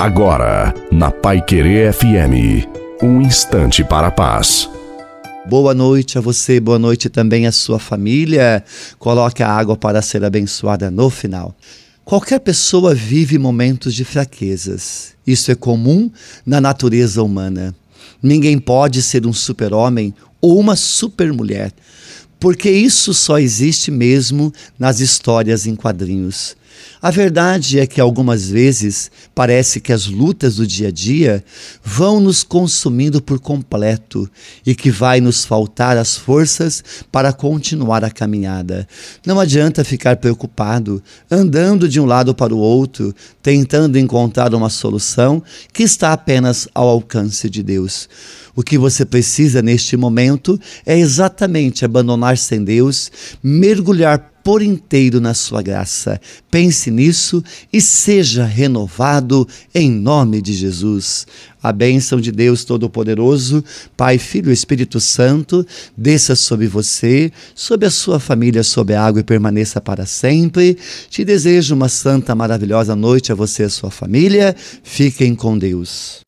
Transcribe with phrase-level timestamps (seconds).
[0.00, 2.66] Agora, na Pai Querer FM,
[3.02, 4.66] um instante para a paz.
[5.46, 8.64] Boa noite a você, boa noite também à sua família.
[8.98, 11.54] Coloque a água para ser abençoada no final.
[12.02, 15.12] Qualquer pessoa vive momentos de fraquezas.
[15.26, 16.10] Isso é comum
[16.46, 17.74] na natureza humana.
[18.22, 21.72] Ninguém pode ser um super-homem ou uma super-mulher,
[22.40, 26.56] porque isso só existe mesmo nas histórias em quadrinhos.
[27.02, 31.42] A verdade é que algumas vezes parece que as lutas do dia a dia
[31.82, 34.30] vão nos consumindo por completo
[34.66, 38.86] e que vai nos faltar as forças para continuar a caminhada.
[39.24, 45.42] Não adianta ficar preocupado, andando de um lado para o outro, tentando encontrar uma solução
[45.72, 48.08] que está apenas ao alcance de Deus.
[48.54, 51.82] O que você precisa neste momento é exatamente
[52.30, 53.10] abandonar-se em Deus,
[53.42, 56.18] mergulhar por inteiro na sua graça.
[56.50, 61.26] Pense nisso e seja renovado em nome de Jesus.
[61.62, 63.62] A bênção de Deus Todo-Poderoso,
[63.94, 69.20] Pai, Filho e Espírito Santo, desça sobre você, sobre a sua família, sobre a água
[69.20, 70.78] e permaneça para sempre.
[71.10, 74.56] Te desejo uma santa, maravilhosa noite a você e a sua família.
[74.82, 76.18] Fiquem com Deus.